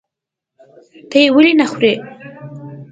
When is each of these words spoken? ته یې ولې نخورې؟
ته 1.09 1.17
یې 1.23 1.27
ولې 1.35 1.53
نخورې؟ 1.59 1.93